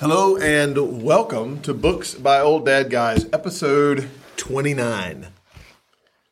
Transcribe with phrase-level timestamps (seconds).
[0.00, 5.26] Hello and welcome to Books by Old Dad Guys, episode 29.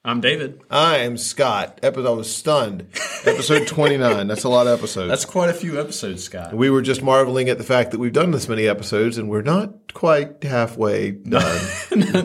[0.03, 0.63] I'm David.
[0.71, 1.79] I am Scott.
[1.83, 2.87] Episode, I was stunned.
[3.27, 4.27] Episode 29.
[4.27, 5.11] That's a lot of episodes.
[5.11, 6.55] That's quite a few episodes, Scott.
[6.55, 9.43] we were just marveling at the fact that we've done this many episodes and we're
[9.43, 11.61] not quite halfway done.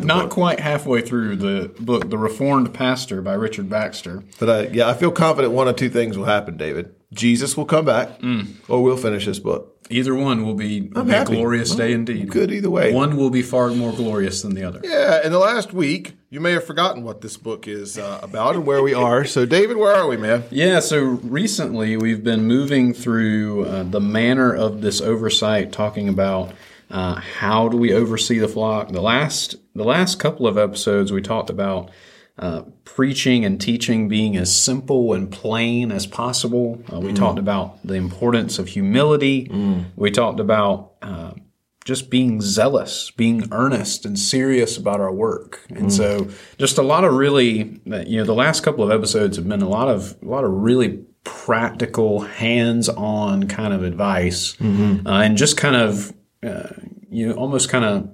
[0.05, 4.23] Not quite halfway through the book, The Reformed Pastor by Richard Baxter.
[4.39, 6.95] but I, yeah, I feel confident one of two things will happen, David.
[7.11, 8.47] Jesus will come back mm.
[8.69, 9.72] or we'll finish this book.
[9.89, 12.29] Either one will be, will I'm be a glorious day indeed.
[12.29, 12.93] Good either way.
[12.93, 14.79] One will be far more glorious than the other.
[14.83, 18.55] Yeah, in the last week, you may have forgotten what this book is uh, about
[18.55, 19.25] and where we are.
[19.25, 20.43] So, David, where are we, man?
[20.49, 26.53] Yeah, so recently we've been moving through uh, the manner of this oversight, talking about
[26.89, 28.89] uh, how do we oversee the flock.
[28.89, 31.89] The last the last couple of episodes we talked about
[32.39, 36.81] uh, preaching and teaching being as simple and plain as possible.
[36.91, 39.47] Uh, we talked about the importance of humility.
[39.95, 41.33] We talked about uh,
[41.85, 45.61] just being zealous, being earnest and serious about our work.
[45.69, 49.47] And so just a lot of really you know the last couple of episodes have
[49.47, 54.55] been a lot of a lot of really practical hands-on kind of advice
[55.05, 56.69] uh, and just kind of uh,
[57.09, 58.09] you know almost kind of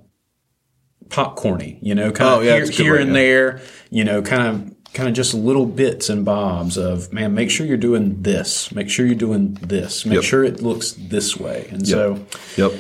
[1.10, 3.14] popcorny, you know, kind Oh, of yeah, here, that's a good here way, and yeah.
[3.14, 7.52] there, you know, kind of kind of just little bits and bobs of man, make
[7.52, 10.24] sure you're doing this, make sure you're doing this, make Yep.
[10.24, 11.68] sure it looks this way.
[11.72, 12.26] And so
[12.58, 12.72] Yep.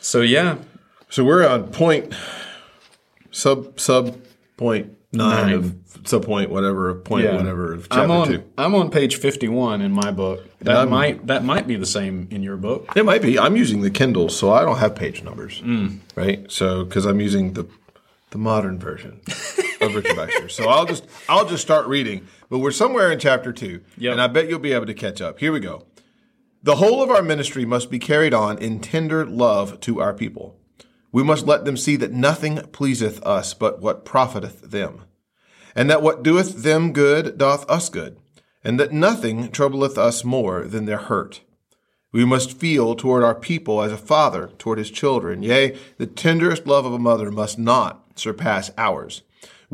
[0.00, 0.56] so yeah,
[1.10, 2.12] So we're on point
[3.30, 4.16] sub sub
[4.56, 5.52] point nine, Nine.
[5.54, 7.36] of point whatever of point yeah.
[7.36, 8.44] whatever of chapter I'm on two.
[8.58, 10.46] I'm on page 51 in my book.
[10.60, 12.88] That might that might be the same in your book.
[12.96, 13.38] It might be.
[13.38, 15.98] I'm using the Kindle, so I don't have page numbers, Mm.
[16.16, 16.50] right?
[16.50, 17.66] So because I'm using the
[18.30, 19.20] the modern version
[19.80, 22.26] of Richard Baxter, so I'll just I'll just start reading.
[22.50, 24.12] But we're somewhere in chapter two, Yep.
[24.12, 25.38] and I bet you'll be able to catch up.
[25.38, 25.84] Here we go.
[26.62, 30.56] The whole of our ministry must be carried on in tender love to our people.
[31.14, 35.02] We must let them see that nothing pleaseth us but what profiteth them,
[35.76, 38.18] and that what doeth them good doth us good,
[38.64, 41.42] and that nothing troubleth us more than their hurt.
[42.10, 45.44] We must feel toward our people as a father toward his children.
[45.44, 49.22] Yea, the tenderest love of a mother must not surpass ours.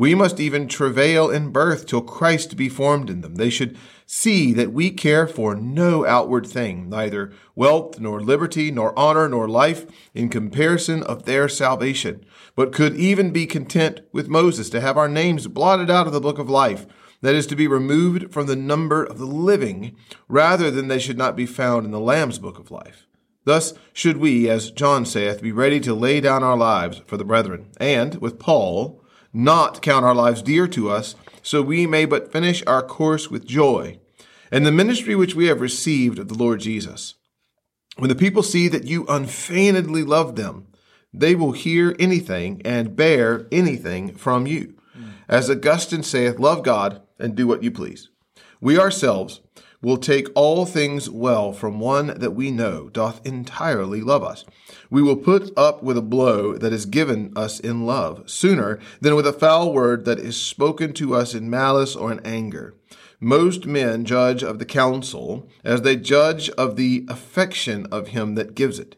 [0.01, 3.35] We must even travail in birth till Christ be formed in them.
[3.35, 8.97] They should see that we care for no outward thing, neither wealth, nor liberty, nor
[8.97, 9.85] honor, nor life,
[10.15, 12.25] in comparison of their salvation,
[12.55, 16.19] but could even be content with Moses to have our names blotted out of the
[16.19, 16.87] book of life
[17.21, 19.95] that is to be removed from the number of the living,
[20.27, 23.05] rather than they should not be found in the Lamb's book of life.
[23.43, 27.23] Thus should we, as John saith, be ready to lay down our lives for the
[27.23, 28.97] brethren, and, with Paul,
[29.33, 33.45] not count our lives dear to us, so we may but finish our course with
[33.45, 33.99] joy,
[34.51, 37.15] and the ministry which we have received of the Lord Jesus.
[37.97, 40.67] When the people see that you unfeignedly love them,
[41.13, 44.75] they will hear anything and bear anything from you.
[45.27, 48.09] As Augustine saith, love God and do what you please.
[48.59, 49.41] We ourselves
[49.81, 54.45] will take all things well from one that we know doth entirely love us.
[54.89, 59.15] We will put up with a blow that is given us in love, sooner than
[59.15, 62.75] with a foul word that is spoken to us in malice or in anger.
[63.19, 68.55] Most men judge of the counsel as they judge of the affection of him that
[68.55, 68.95] gives it,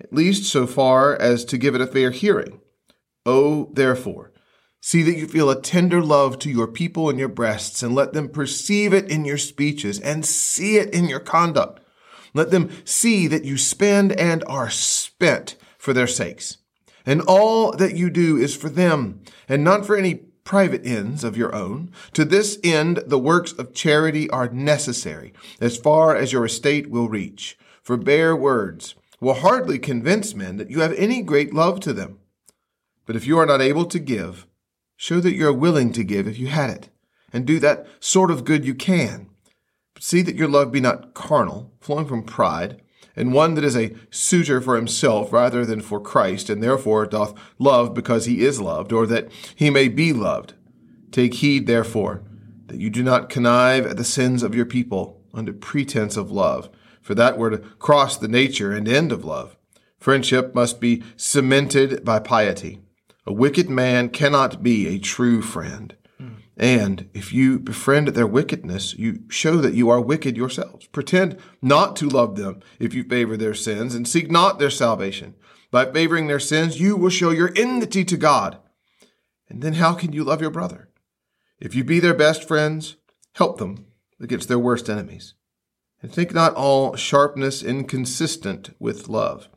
[0.00, 2.60] at least so far as to give it a fair hearing.
[3.24, 4.30] O therefore,
[4.86, 8.12] see that you feel a tender love to your people in your breasts, and let
[8.12, 11.80] them perceive it in your speeches, and see it in your conduct.
[12.34, 16.58] Let them see that you spend and are spent for their sakes.
[17.04, 21.36] And all that you do is for them, and not for any private ends of
[21.36, 21.90] your own.
[22.12, 27.08] To this end, the works of charity are necessary, as far as your estate will
[27.08, 27.58] reach.
[27.82, 32.20] For bare words will hardly convince men that you have any great love to them.
[33.04, 34.46] But if you are not able to give,
[34.96, 36.88] show that you are willing to give if you had it,
[37.32, 39.28] and do that sort of good you can.
[39.94, 42.80] But see that your love be not carnal, flowing from pride,
[43.14, 47.34] and one that is a suitor for himself rather than for Christ, and therefore doth
[47.58, 50.54] love because he is loved, or that he may be loved.
[51.10, 52.22] Take heed, therefore,
[52.66, 56.68] that you do not connive at the sins of your people under pretense of love,
[57.00, 59.56] for that were to cross the nature and end of love.
[59.98, 62.80] Friendship must be cemented by piety.
[63.26, 65.96] A wicked man cannot be a true friend.
[66.56, 70.86] And if you befriend their wickedness, you show that you are wicked yourselves.
[70.86, 75.34] Pretend not to love them if you favor their sins, and seek not their salvation.
[75.70, 78.58] By favoring their sins, you will show your enmity to God.
[79.50, 80.88] And then how can you love your brother?
[81.60, 82.96] If you be their best friends,
[83.34, 83.84] help them
[84.18, 85.34] against their worst enemies.
[86.00, 89.48] And think not all sharpness inconsistent with love.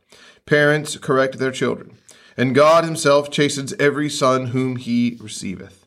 [0.45, 1.97] Parents correct their children,
[2.39, 5.85] and God himself chastens every son whom he receiveth.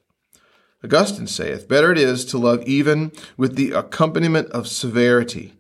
[0.84, 5.54] Augustine saith, Better it is to love even with the accompaniment of severity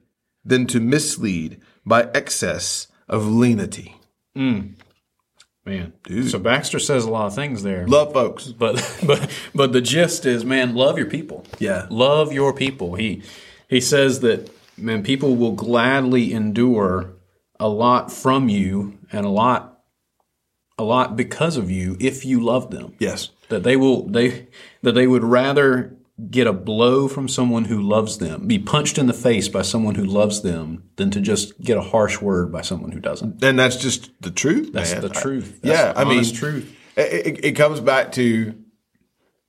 [0.44, 3.96] than to mislead by excess of lenity.
[4.36, 4.74] Mm.
[5.64, 6.28] Man, Dude.
[6.30, 7.86] so Baxter says a lot of things there.
[7.86, 8.48] Love folks.
[8.48, 8.74] but
[9.06, 11.86] but but the gist is man love your people Yeah.
[11.88, 13.22] love your people he
[13.68, 17.12] he says that man people will gladly endure
[17.60, 19.71] a lot from you and a lot
[20.82, 23.30] a lot because of you if you love them Yes.
[23.48, 24.48] that they will they
[24.82, 25.96] that they would rather
[26.30, 29.94] get a blow from someone who loves them be punched in the face by someone
[29.94, 33.58] who loves them than to just get a harsh word by someone who doesn't And
[33.58, 35.02] that's just the truth, that's man.
[35.02, 38.54] the truth yeah, That's I mean, truth It, it, it comes back to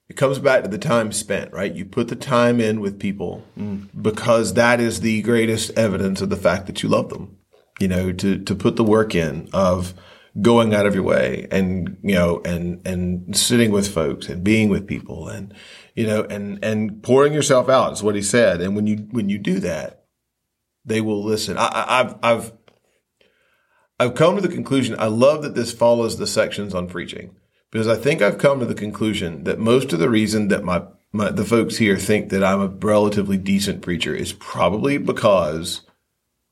[0.10, 1.74] it comes back to the time spent, right?
[1.74, 3.88] You put the time in with people mm.
[4.00, 7.38] because that is the greatest evidence of the fact that you love them.
[7.80, 9.94] You know, to to put the work in of
[10.42, 14.68] going out of your way and you know and and sitting with folks and being
[14.68, 15.54] with people and
[15.94, 18.62] you know and and pouring yourself out is what he said.
[18.62, 20.06] And when you when you do that,
[20.86, 21.58] they will listen.
[21.58, 22.54] I, I've I've
[24.00, 24.96] I've come to the conclusion.
[24.98, 27.36] I love that this follows the sections on preaching
[27.72, 30.84] because I think I've come to the conclusion that most of the reason that my,
[31.12, 35.82] my the folks here think that I'm a relatively decent preacher is probably because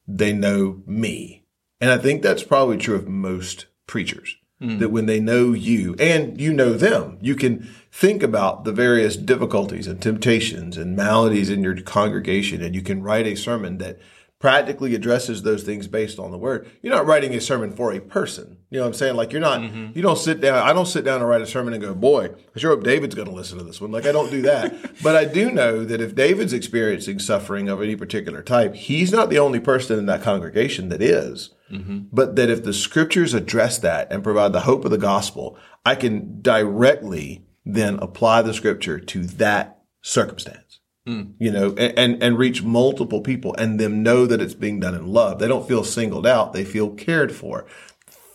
[0.07, 1.45] they know me,
[1.79, 4.37] and I think that's probably true of most preachers.
[4.59, 4.77] Hmm.
[4.77, 9.17] That when they know you and you know them, you can think about the various
[9.17, 13.99] difficulties and temptations and maladies in your congregation, and you can write a sermon that
[14.39, 16.69] practically addresses those things based on the word.
[16.81, 18.57] You're not writing a sermon for a person.
[18.69, 19.15] You know what I'm saying?
[19.15, 19.91] Like you're not, mm-hmm.
[19.93, 22.31] you don't sit down, I don't sit down and write a sermon and go, boy,
[22.55, 23.91] I sure hope David's going to listen to this one.
[23.91, 24.73] Like I don't do that.
[25.03, 29.29] but I do know that if David's experiencing suffering of any particular type, he's not
[29.29, 31.51] the only person in that congregation that is.
[31.71, 31.99] Mm-hmm.
[32.11, 35.95] But that if the scriptures address that and provide the hope of the gospel, I
[35.95, 40.71] can directly then apply the scripture to that circumstance
[41.07, 41.33] mm.
[41.39, 44.95] you know, and, and, and reach multiple people and them know that it's being done
[44.95, 45.39] in love.
[45.39, 46.53] They don't feel singled out.
[46.53, 47.65] They feel cared for.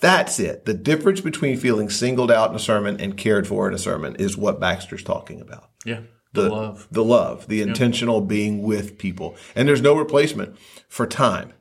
[0.00, 0.66] That's it.
[0.66, 4.16] The difference between feeling singled out in a sermon and cared for in a sermon
[4.16, 5.70] is what Baxter's talking about.
[5.84, 6.00] yeah
[6.32, 9.36] The love the love, the intentional being with people.
[9.54, 10.56] And there's no replacement
[10.88, 11.54] for time.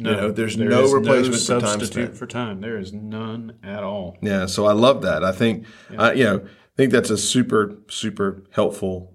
[0.00, 2.16] You know, there's There no replacement for time substitute spent.
[2.16, 2.60] for time.
[2.60, 4.16] There is none at all.
[4.22, 5.22] Yeah, so I love that.
[5.24, 5.66] I think,
[5.98, 9.14] I, you know, I think that's a super, super helpful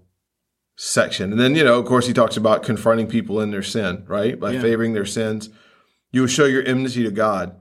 [0.78, 1.32] section.
[1.32, 4.40] And then, you know, of course, he talks about confronting people in their sin, right?
[4.40, 4.62] By Yeah.
[4.62, 5.50] favoring their sins,
[6.12, 7.56] you will show your enmity to God.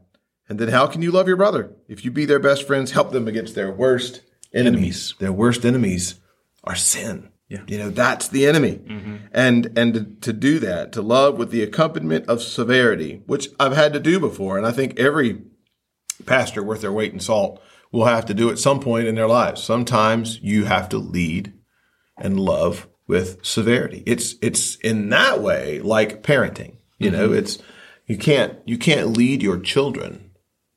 [0.49, 2.91] And then, how can you love your brother if you be their best friends?
[2.91, 4.21] Help them against their worst
[4.53, 4.75] enemies.
[4.77, 5.15] Enemies.
[5.19, 6.17] Their worst enemies
[6.65, 7.31] are sin.
[7.55, 7.63] Yeah.
[7.67, 8.81] You know, that's the enemy.
[8.85, 9.17] Mm-hmm.
[9.33, 13.77] And and to, to do that, to love with the accompaniment of severity, which I've
[13.77, 15.43] had to do before, and I think every
[16.27, 17.63] pastor worth their weight in salt
[17.93, 19.63] will have to do at some point in their lives.
[19.63, 21.53] Sometimes you have to lead
[22.19, 24.03] and love with severity.
[24.07, 26.79] It's it's in that way like parenting.
[26.99, 27.39] You know, mm-hmm.
[27.39, 27.59] it's
[28.07, 30.31] you can't you can't lead your children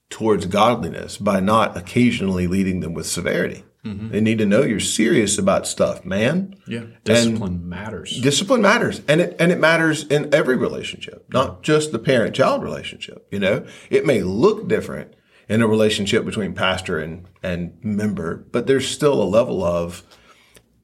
[0.09, 3.63] towards godliness by not occasionally leading them with severity.
[3.87, 4.09] Mm-hmm.
[4.09, 6.55] They need to know you're serious about stuff, man.
[6.67, 8.19] Yeah, discipline matters.
[8.19, 13.27] Discipline matters, and it and it matters in every relationship, not just the parent-child relationship.
[13.31, 15.13] You know, it may look different
[15.49, 20.03] in a relationship between pastor and and member, but there's still a level of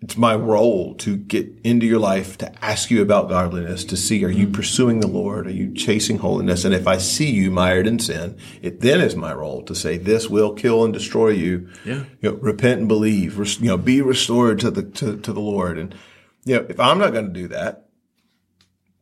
[0.04, 4.26] it's my role to get into your life to ask you about godliness to see
[4.26, 4.56] are you mm-hmm.
[4.56, 5.48] pursuing the lord?
[5.48, 6.66] Are you chasing holiness?
[6.66, 9.98] And if i see you mired in sin it then is my role to say
[9.98, 11.70] this will kill and destroy you.
[11.86, 12.04] Yeah.
[12.20, 13.40] you know, repent and believe.
[13.40, 15.78] Res- you know be restored to the to, to the lord.
[15.78, 15.96] And
[16.44, 17.86] you know if i'm not going to do that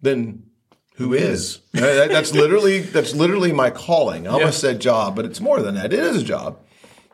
[0.03, 0.43] then
[0.96, 1.60] who is?
[1.72, 4.27] That- that's literally that's literally my calling.
[4.27, 5.93] I almost said job but it's more than that.
[5.93, 6.60] It is a job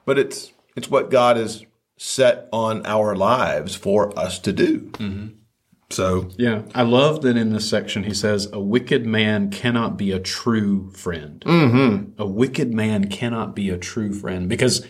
[0.03, 1.63] but it's it's what god has
[1.97, 4.91] set on our lives for us to do
[5.89, 10.11] so Yeah, I love that in this section he says, "A wicked man cannot be
[10.11, 12.21] a true friend." Mm-hmm.
[12.21, 14.85] A wicked man cannot be a true friend because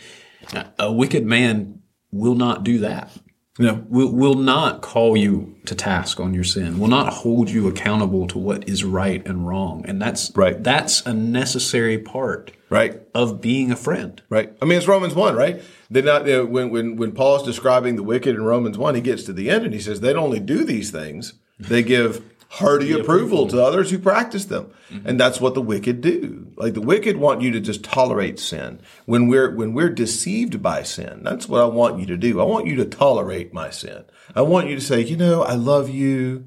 [0.80, 3.12] a wicked man will not do that.
[3.60, 3.86] No.
[3.90, 6.80] Will will not call you to task on your sin.
[6.80, 9.86] Will not hold you accountable to what is right and wrong.
[9.88, 10.62] And that's Right.
[10.64, 14.22] That's a necessary part right of being a friend.
[14.30, 14.54] Right.
[14.62, 15.62] I mean, it's Romans one, right?
[15.90, 19.02] They're not you know, when when when Paul's describing the wicked in Romans one, he
[19.02, 22.22] gets to the end and he says they don't only do these things; they give
[22.50, 25.08] hearty approval, to others who practice them, mm-hmm.
[25.08, 26.48] and that's what the wicked do.
[26.56, 28.80] Like the wicked want you to just tolerate sin.
[29.06, 32.40] When we're when we're deceived by sin, that's what I want you to do.
[32.40, 34.06] I want you to tolerate my sin.
[34.36, 36.46] I want you to say, you know, I love you,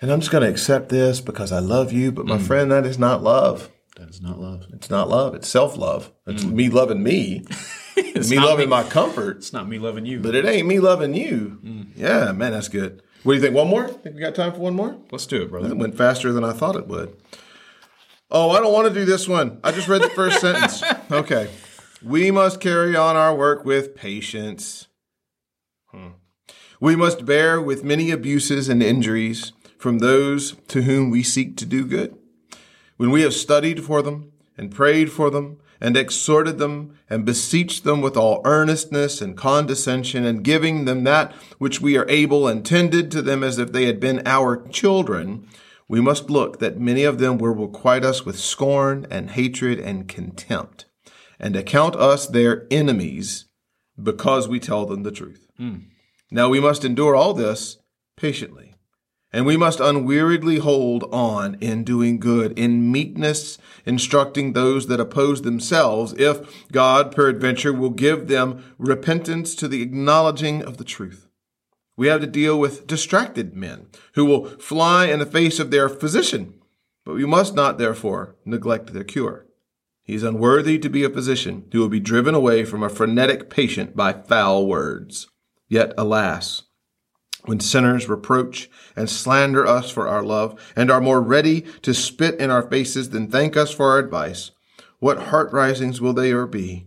[0.00, 2.12] and I'm just going to accept this because I love you.
[2.12, 2.46] But my mm.
[2.46, 3.70] friend, that is not love.
[3.96, 4.66] That is not love.
[4.72, 5.34] It's not love.
[5.34, 6.12] It's self love.
[6.26, 6.52] It's mm.
[6.52, 7.44] me loving me.
[7.96, 8.70] it's me loving me.
[8.70, 9.38] my comfort.
[9.38, 10.20] It's not me loving you.
[10.20, 11.58] But it ain't me loving you.
[11.62, 11.86] Mm.
[11.94, 13.02] Yeah, man, that's good.
[13.22, 13.54] What do you think?
[13.54, 13.88] One more?
[13.88, 14.96] Think we got time for one more?
[15.12, 15.68] Let's do it, brother.
[15.68, 17.16] It went faster than I thought it would.
[18.30, 19.60] Oh, I don't want to do this one.
[19.62, 20.82] I just read the first sentence.
[21.10, 21.50] Okay.
[22.02, 24.88] We must carry on our work with patience.
[25.90, 26.08] Hmm.
[26.80, 31.66] We must bear with many abuses and injuries from those to whom we seek to
[31.66, 32.16] do good.
[32.96, 37.82] When we have studied for them and prayed for them and exhorted them and beseeched
[37.82, 42.64] them with all earnestness and condescension and giving them that which we are able and
[42.64, 45.44] tended to them as if they had been our children,
[45.88, 50.06] we must look that many of them will requite us with scorn and hatred and
[50.06, 50.86] contempt
[51.40, 53.46] and account us their enemies
[54.00, 55.48] because we tell them the truth.
[55.56, 55.78] Hmm.
[56.30, 57.78] Now we must endure all this
[58.16, 58.71] patiently.
[59.32, 65.40] And we must unweariedly hold on in doing good, in meekness, instructing those that oppose
[65.40, 71.28] themselves, if God peradventure will give them repentance to the acknowledging of the truth.
[71.96, 75.88] We have to deal with distracted men who will fly in the face of their
[75.88, 76.54] physician,
[77.04, 79.46] but we must not, therefore, neglect their cure.
[80.02, 83.48] He is unworthy to be a physician who will be driven away from a frenetic
[83.48, 85.28] patient by foul words.
[85.68, 86.64] Yet, alas,
[87.44, 92.38] when sinners reproach and slander us for our love and are more ready to spit
[92.38, 94.52] in our faces than thank us for our advice,
[94.98, 96.86] what heart risings will they ever be?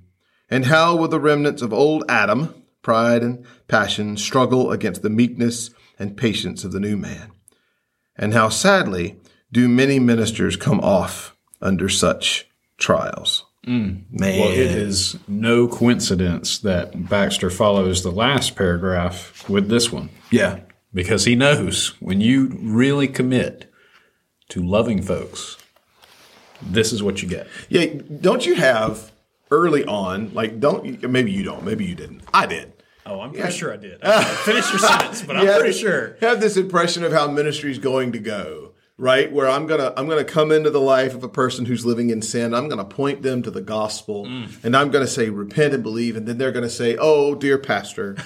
[0.50, 5.71] And how will the remnants of old Adam, pride and passion, struggle against the meekness
[6.00, 7.31] and patience of the new man?
[8.15, 9.17] And how sadly
[9.51, 12.47] do many ministers come off under such
[12.77, 13.45] trials?
[13.65, 14.03] Mm.
[14.12, 14.39] Man.
[14.39, 20.60] Well, it is no coincidence that Baxter follows the last paragraph with this one yeah.
[20.93, 23.72] because he knows when you really commit
[24.50, 25.57] to loving folks,
[26.62, 27.48] this is what you get.
[27.69, 27.86] Yeah,
[28.22, 29.12] don't you have
[29.51, 32.22] early on, like, don't, maybe you don't, maybe you didn't.
[32.34, 32.72] I did.
[33.07, 34.03] Oh, I'm pretty sure I did.
[34.03, 36.17] i Finish your sentence, but I'm You pretty this- sure.
[36.22, 38.64] Have this impression of how ministry is going to go,
[38.98, 39.32] right?
[39.32, 42.22] Where I'm gonna I'm gonna come into the life of a person who's living in
[42.22, 42.54] sin.
[42.54, 44.64] I'm gonna point them to the gospel, Mm.
[44.64, 48.16] and I'm gonna say repent and believe, and then they're gonna say, "Oh, dear pastor."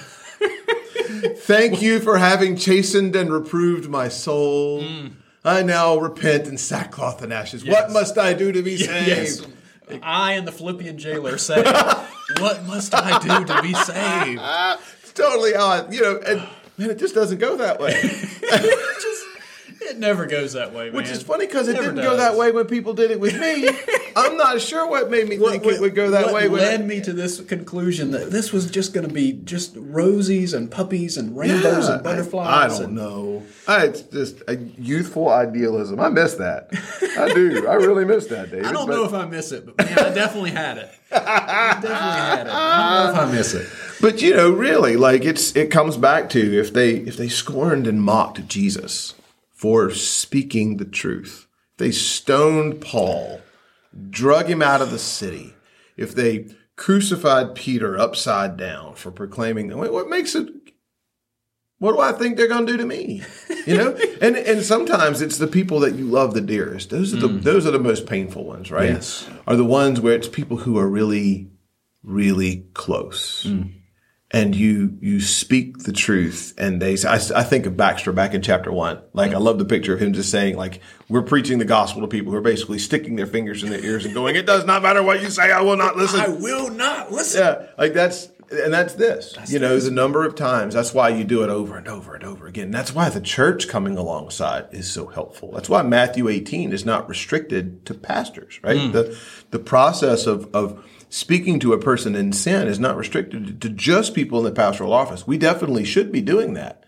[1.36, 4.84] Thank you for having chastened and reproved my soul.
[5.44, 7.64] I now repent in sackcloth and ashes.
[7.64, 7.92] What Mm.
[7.94, 9.08] Must I do to be saved?
[9.08, 9.42] Yes.
[10.02, 11.62] I and the Philippian jailer say,
[12.38, 14.40] What must I do to be saved?
[15.02, 16.18] It's totally odd, you know.
[16.24, 16.46] And
[16.78, 17.92] man, it just doesn't go that way.
[19.90, 20.94] It never goes that way, man.
[20.94, 23.34] Which is funny because it Never didn't go that way when people did it with
[23.38, 23.68] me.
[24.16, 26.48] I'm not sure what made me think it would go that what way.
[26.48, 30.54] When led me to this conclusion that this was just going to be just rosies
[30.54, 32.46] and puppies and rainbows Yeah, and butterflies.
[32.48, 33.42] I, I don't and- know.
[33.66, 35.98] I, it's just a youthful idealism.
[36.00, 36.68] I miss that.
[37.18, 37.66] I do.
[37.68, 38.66] I really miss that, David.
[38.66, 40.90] I don't but- know if I miss it, but man, I definitely had it.
[41.12, 42.52] I definitely had it.
[42.52, 43.68] I don't know if I miss it.
[44.00, 47.86] But you know, really, like it's it comes back to if they if they scorned
[47.86, 49.14] and mocked Jesus
[49.60, 53.42] for speaking the truth, if they stoned Paul,
[54.08, 55.52] drug him out of the city,
[55.98, 60.48] if they crucified Peter upside down for proclaiming them, what makes it?
[61.78, 63.22] What do I think they're going to do to me?
[63.66, 66.88] You know, and and sometimes it's the people that you love the dearest.
[66.88, 67.42] Those are the mm.
[67.42, 68.88] those are the most painful ones, right?
[68.88, 69.28] Yes.
[69.46, 71.50] Are the ones where it's people who are really,
[72.02, 73.74] really close mm.
[74.32, 78.32] And you you speak the truth and they say I, I think of baxter back
[78.32, 81.58] in chapter one like i love the picture of him just saying like we're preaching
[81.58, 84.36] the gospel to people who are basically sticking their fingers in their ears and going
[84.36, 87.40] it does not matter what you say i will not listen I will not listen.
[87.40, 91.24] yeah like that's and that's this you know the number of times that's why you
[91.24, 92.70] do it over and over and over again.
[92.70, 95.52] That's why the church coming alongside is so helpful.
[95.52, 98.80] That's why matthew 18 is not restricted to pastors right?
[98.80, 98.92] Hmm.
[98.92, 99.18] The
[99.50, 104.14] the process of of speaking to a person in sin is not restricted to just
[104.14, 105.26] people in the pastoral office.
[105.26, 106.84] We definitely should be doing that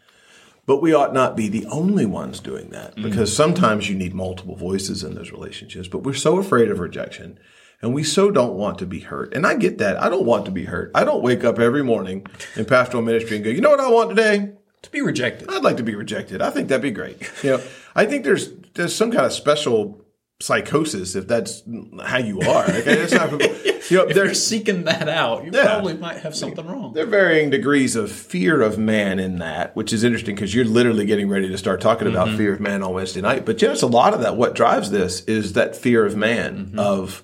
[0.64, 3.02] but we ought not be the only ones doing that hmm.
[3.02, 5.88] because sometimes you need multiple voices in those relationships.
[5.88, 7.38] But we're so afraid of rejection
[7.82, 9.34] and we so don't want to be hurt.
[9.34, 10.00] And I get that.
[10.00, 10.92] I don't want to be hurt.
[10.94, 13.90] I don't wake up every morning in pastoral ministry and go, you know what I
[13.90, 14.52] want today?
[14.82, 15.48] To be rejected.
[15.50, 16.40] I'd like to be rejected.
[16.40, 17.20] I think that'd be great.
[17.42, 17.62] You know,
[17.94, 20.02] I think there's there's some kind of special
[20.40, 21.62] psychosis if that's
[22.04, 22.66] how you are.
[22.66, 22.86] Not,
[23.90, 25.66] you know, If you're seeking that out, you Yeah.
[25.66, 26.94] probably might have something wrong.
[26.94, 30.64] there are varying degrees of fear of man in that, which is interesting because you're
[30.64, 32.38] literally getting ready to start talking about mm-hmm.
[32.38, 33.46] fear of man on Wednesday night.
[33.46, 36.16] But you know, it's a lot of that, what drives this is that fear of
[36.16, 36.78] man mm-hmm.
[36.78, 37.22] of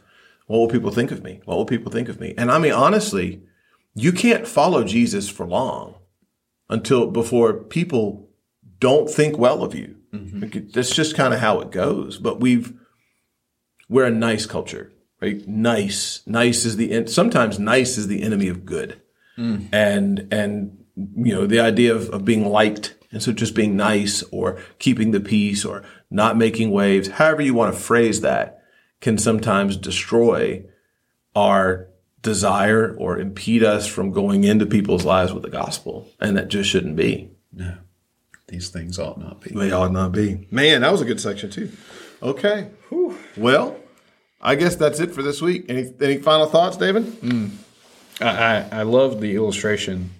[0.48, 1.40] what will people think of me?
[1.44, 2.34] What will people think of me?
[2.36, 3.42] And I mean, honestly,
[3.94, 5.94] you can't follow Jesus for long
[6.68, 8.28] until before people
[8.80, 9.96] don't think well of you.
[10.12, 10.44] Mm-hmm.
[10.44, 12.18] It- That's just kind of how it goes.
[12.18, 12.72] But we've
[13.88, 15.46] we're a nice culture, right?
[15.46, 19.00] Nice, nice is the sometimes nice is the enemy of good,
[19.38, 19.66] mm.
[19.72, 24.22] and and you know the idea of, of being liked, and so just being nice
[24.30, 28.57] or keeping the peace or not making waves, however you want to phrase that,
[29.00, 30.64] can sometimes destroy
[31.34, 31.88] our
[32.22, 36.68] desire or impede us from going into people's lives with the gospel, and that just
[36.68, 37.30] shouldn't be.
[37.52, 37.76] No,
[38.48, 39.50] these things ought not be.
[39.50, 40.46] They ought not be.
[40.50, 41.70] Man, that was a good section too.
[42.22, 42.70] Okay.
[43.36, 43.76] Well,
[44.40, 45.66] I guess that's it for this week.
[45.68, 47.04] Any any final thoughts, David?
[47.04, 47.48] Hmm.
[48.20, 50.10] I, I, I love the illustration.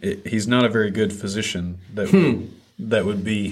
[0.00, 2.22] It, he's not a very good physician that hmm.
[2.22, 3.50] would, that would be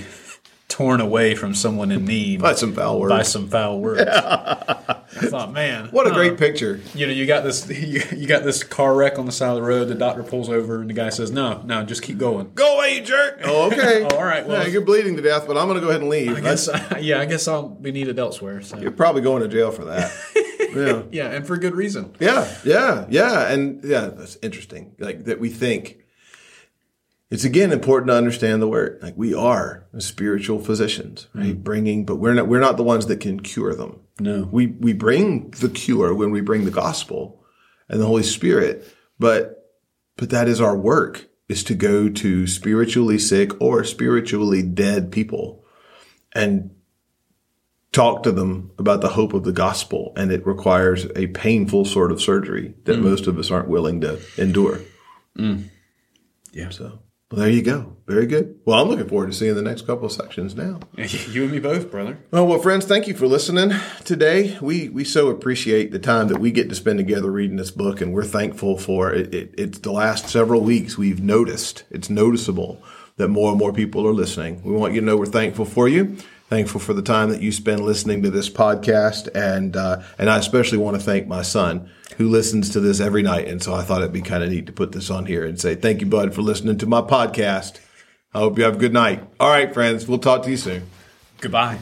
[0.75, 3.11] torn away from someone in need By some foul words.
[3.11, 4.03] by some foul words.
[4.11, 6.17] I thought, man, What a huh.
[6.17, 6.81] great picture.
[6.97, 9.55] You know, you got this, you, you got this car wreck on the side of
[9.57, 9.85] the road.
[9.87, 12.97] The doctor pulls over, and the guy says, "No, no, just keep going." Go away,
[12.97, 13.41] you jerk.
[13.45, 14.05] Oh, okay.
[14.11, 16.01] Oh, all right, well- yeah, you're bleeding to death, but I'm going to go ahead
[16.01, 16.37] and leave.
[16.37, 16.69] I guess,
[17.01, 18.61] yeah, I guess I'll be needed elsewhere.
[18.63, 18.77] So.
[18.79, 20.13] You're probably going to jail for that.
[20.75, 21.03] yeah.
[21.13, 22.17] Yeah, and for good reason.
[22.19, 24.97] Yeah, yeah, yeah, and yeah, that's interesting.
[24.99, 25.99] Like that, we think
[27.35, 29.01] it's again important to understand the word.
[29.03, 31.47] Like we are spiritual physicians, right?
[31.47, 31.63] Mm-hmm.
[31.63, 32.47] Bringing, but we're not.
[32.47, 33.99] We're not the ones that can cure them.
[34.21, 34.49] No.
[34.53, 37.45] we we bring the cure when we bring the gospel
[37.89, 38.87] and the Holy Spirit.
[39.19, 39.69] But
[40.17, 45.65] but that is our work is to go to spiritually sick or spiritually dead people
[46.37, 46.71] and
[47.91, 50.13] talk to them about the hope of the gospel.
[50.17, 53.03] And it requires a painful sort of surgery that mm.
[53.03, 54.79] most of us aren't willing to endure.
[55.37, 55.71] Mm.
[56.53, 56.71] Yeah.
[56.71, 57.01] So
[57.31, 57.97] well, there you go.
[58.07, 58.61] Very good.
[58.65, 60.81] Well, I'm looking forward to seeing the next couple of sections now.
[61.31, 62.19] You and me both, brother.
[62.31, 63.73] Well, well, friends, thank you for listening
[64.05, 64.59] today.
[64.61, 68.01] We we so appreciate the time that we get to spend together reading this book,
[68.01, 69.35] and we're thankful for it.
[69.35, 72.83] it it's the last several weeks we've noticed it's noticeable
[73.17, 74.63] that more and more people are listening.
[74.63, 76.17] We want you to know we're thankful for you.
[76.49, 80.39] Thankful for the time that you spend listening to this podcast, and uh, and I
[80.39, 83.49] especially want to thank my son who listens to this every night.
[83.49, 85.59] And so I thought it'd be kind of neat to put this on here and
[85.59, 87.81] say thank you, bud, for listening to my podcast.
[88.35, 89.23] I hope you have a good night.
[89.41, 90.87] All right, friends, we'll talk to you soon.
[91.41, 91.79] Goodbye.